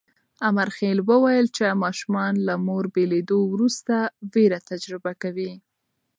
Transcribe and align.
امرخېل 0.49 0.99
وویل 1.09 1.47
چې 1.55 1.79
ماشومان 1.83 2.33
له 2.47 2.55
مور 2.65 2.85
بېلېدو 2.93 3.39
وروسته 3.53 3.95
وېره 4.33 4.59
تجربه 4.69 5.11
کوي. 5.21 5.51